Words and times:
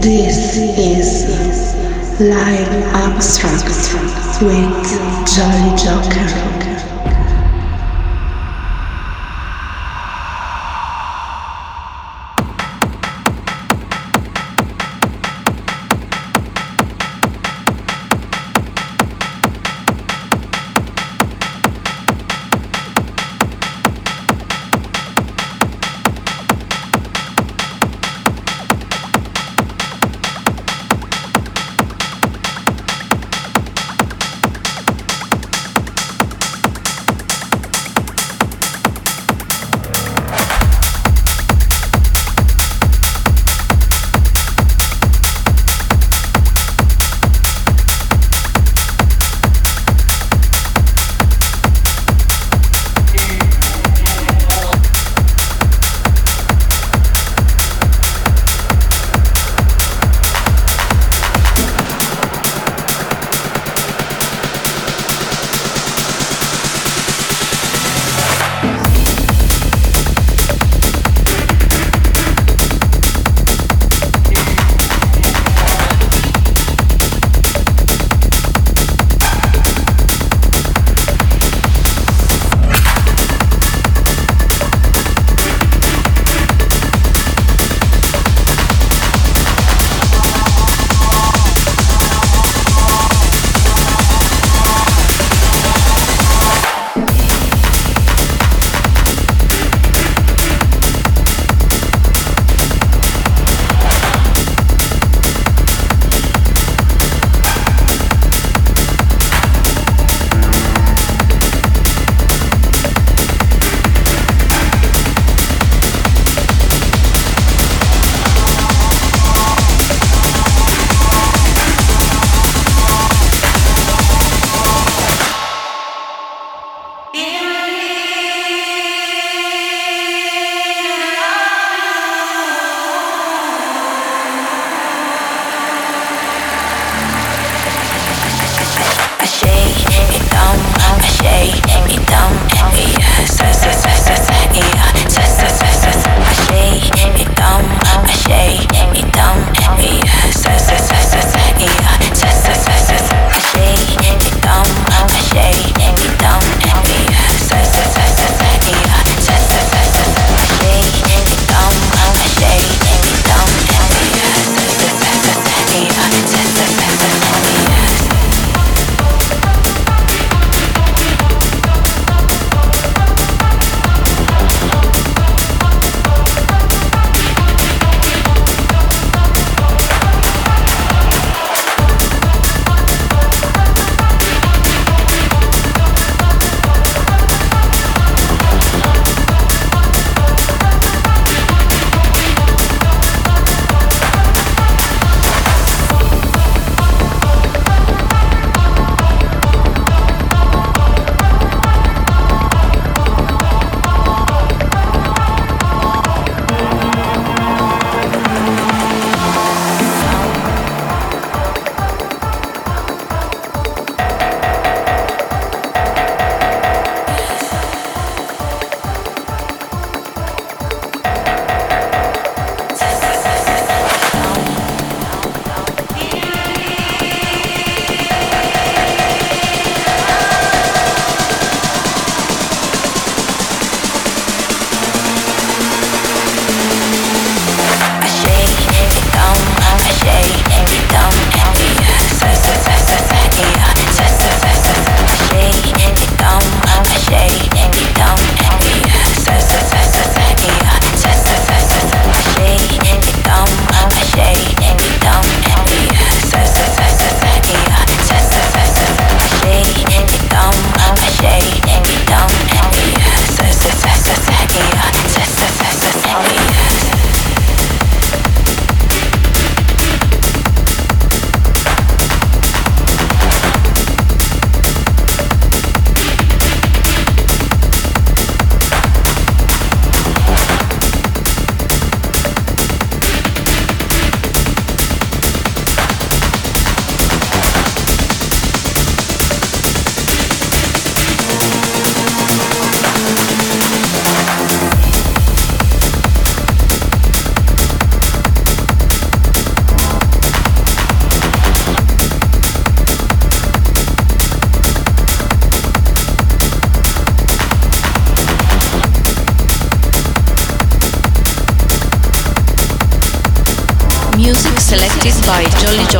This 0.00 0.56
is 0.56 1.26
Live 2.18 2.68
Abstract 2.94 3.66
with 4.42 4.88
Jolly 5.28 5.76
Joker. 5.76 6.91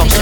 mucho. 0.00 0.21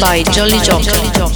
by 0.00 0.22
Jolly 0.32 0.58
Joker. 0.62 1.35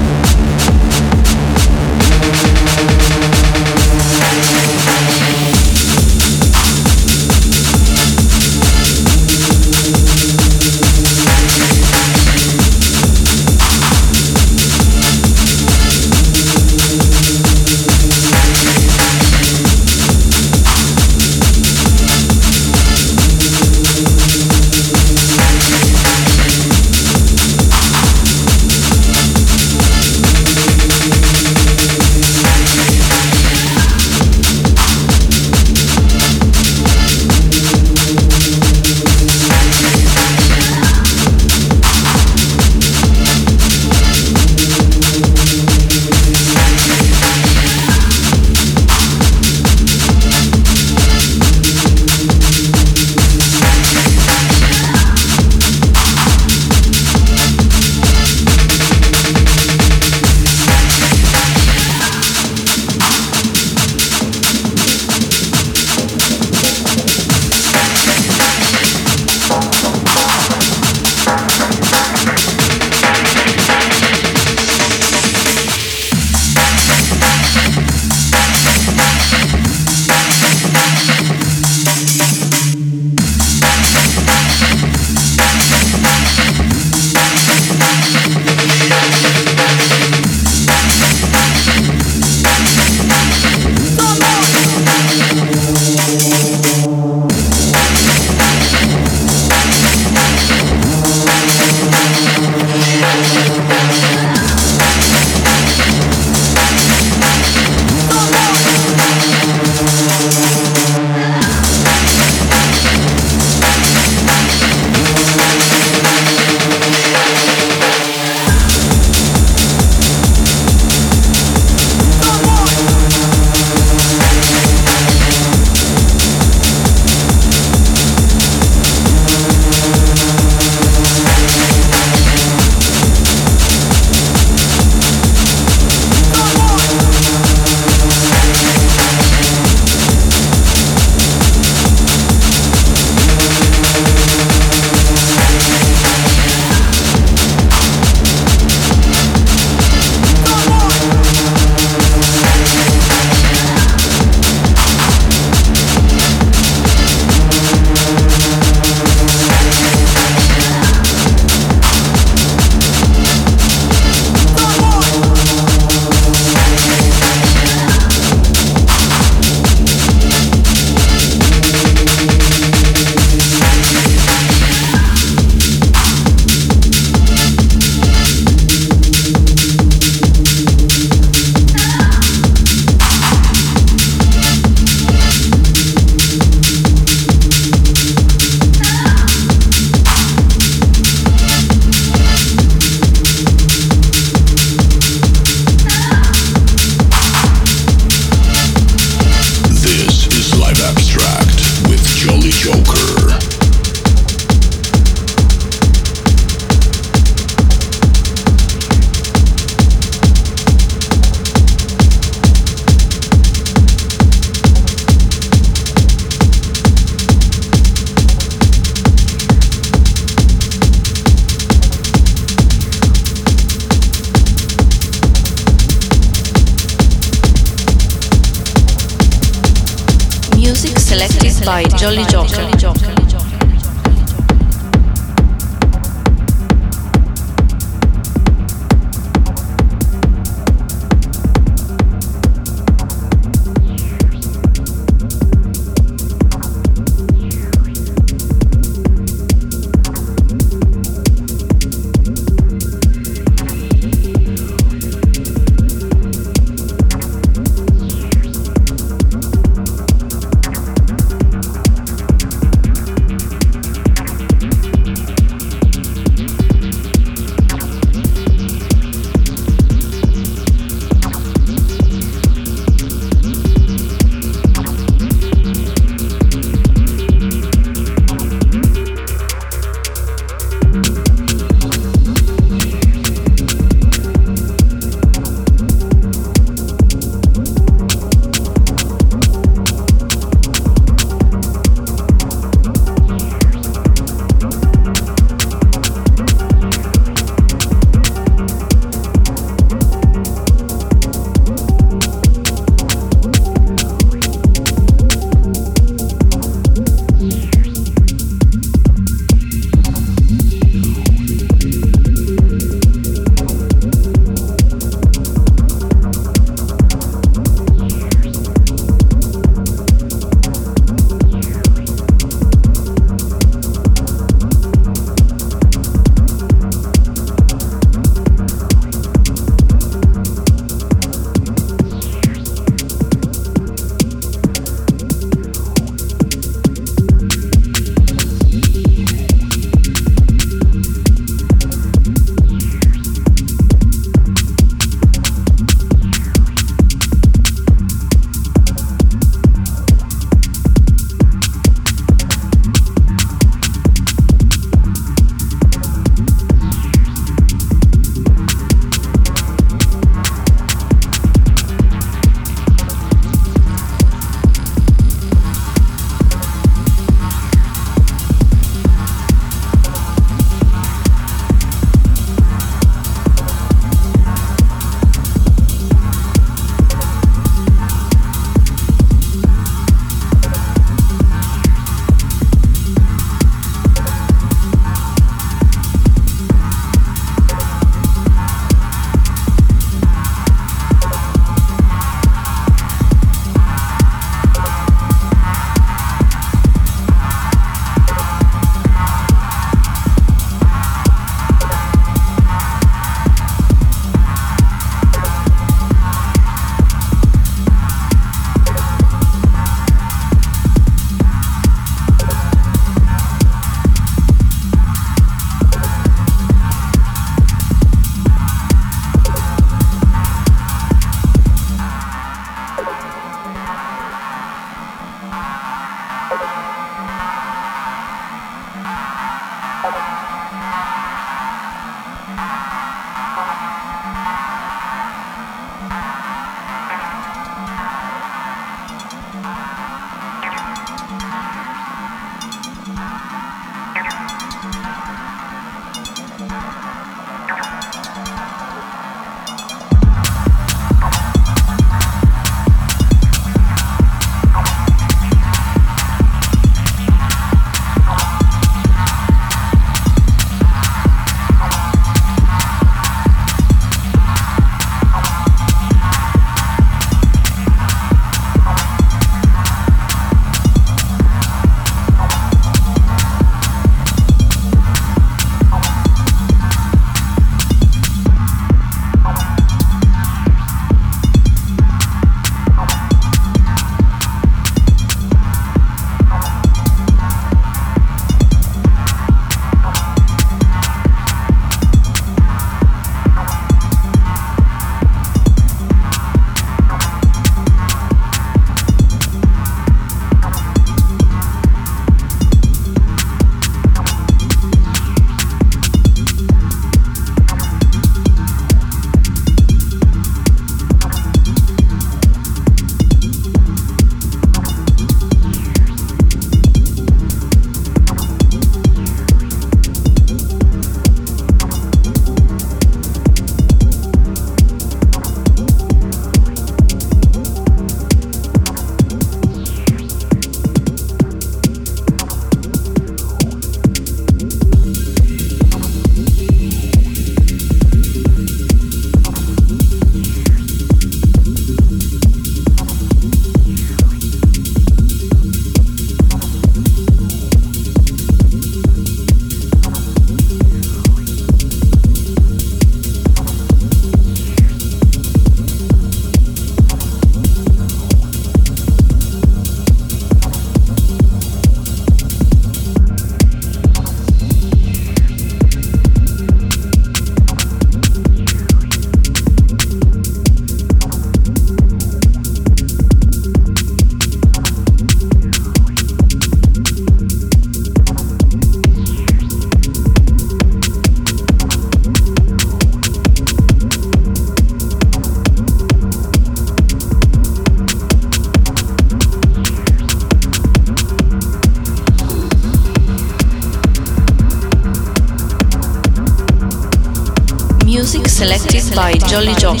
Jolly 599.51 599.73
Joker. 599.75 600.00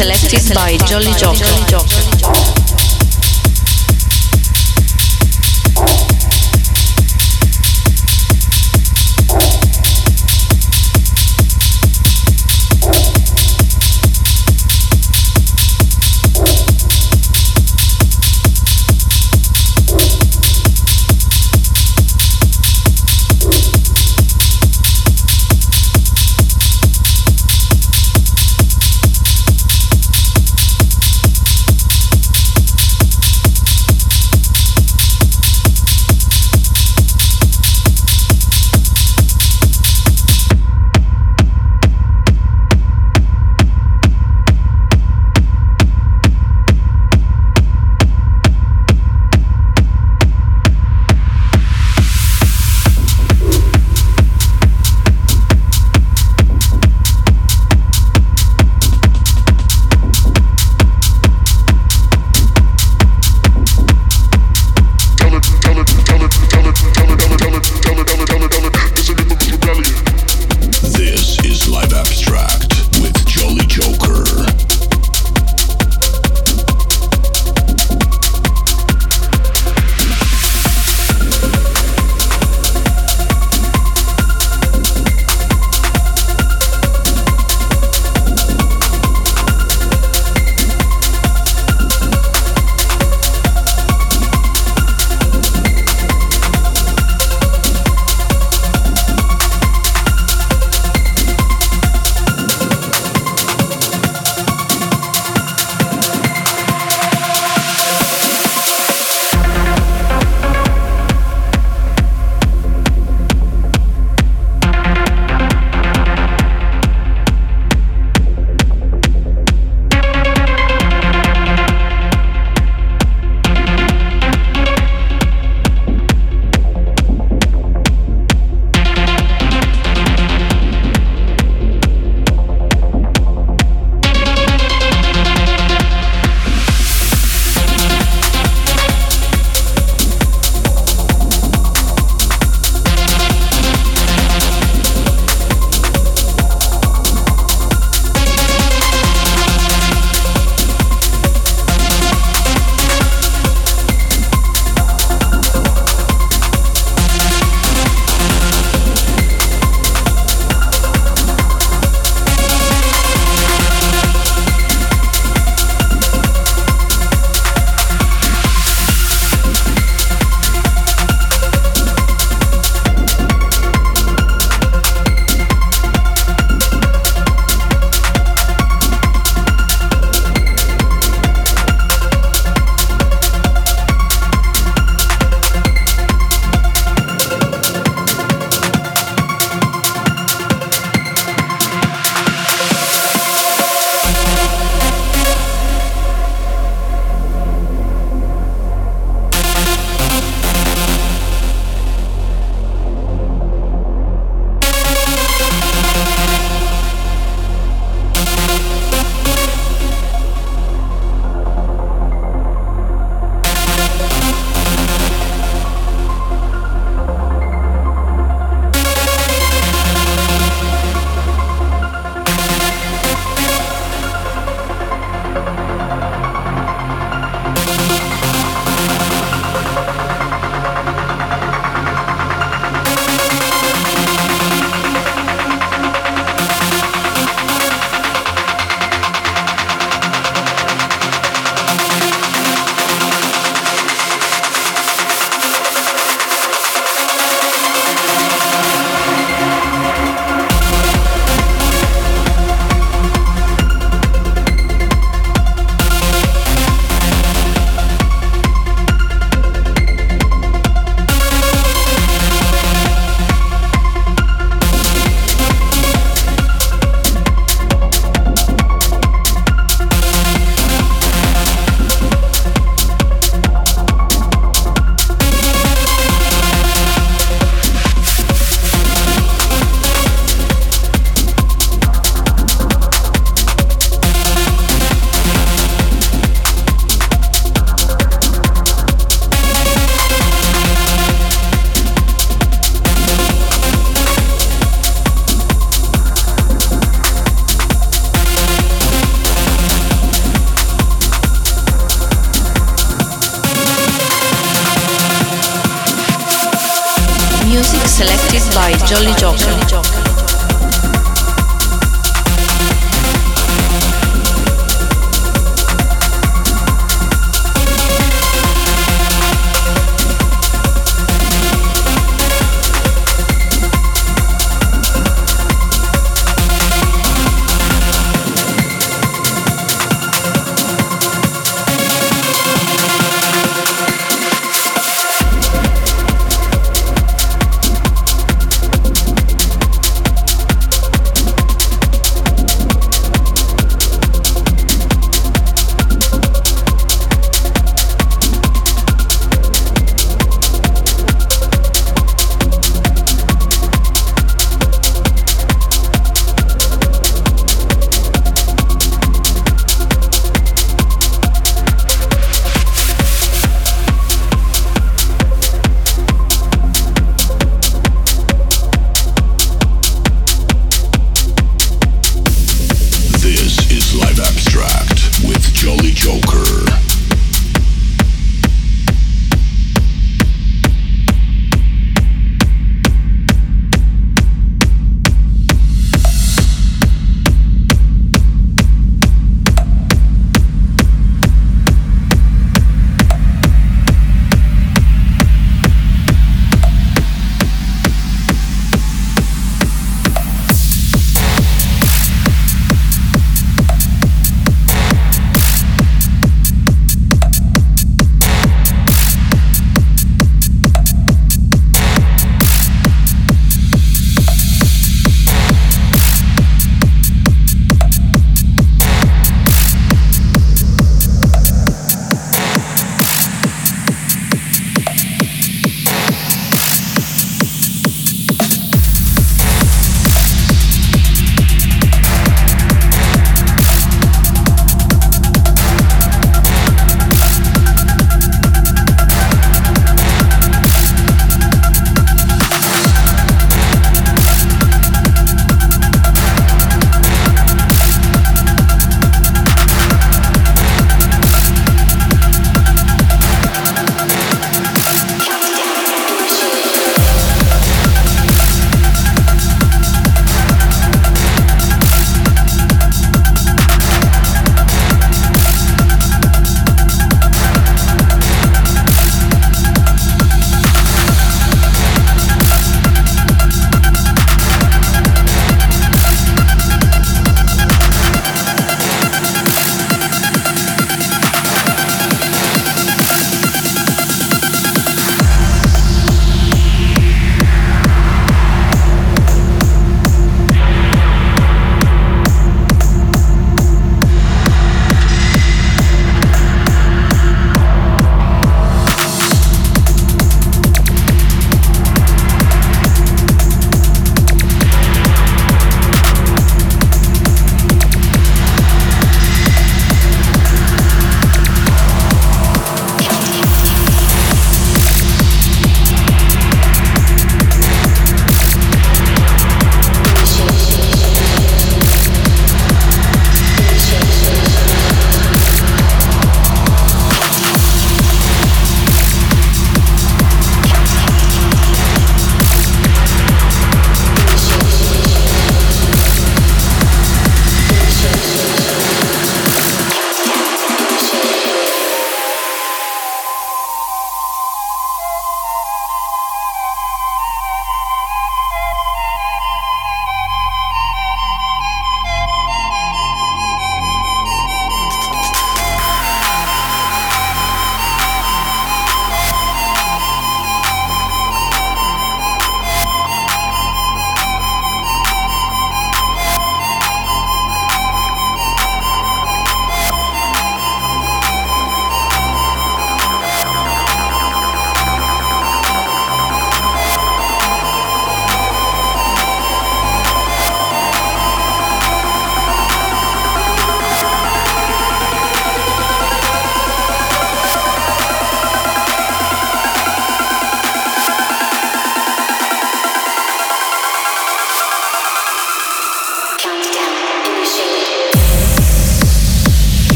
selected 0.00 0.54
by 0.54 0.78
Jolly 0.86 1.12
Joker. 1.12 2.49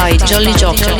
By 0.00 0.16
Jolly 0.16 0.52
Joker. 0.54 0.99